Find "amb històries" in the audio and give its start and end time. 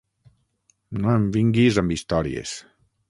1.83-2.57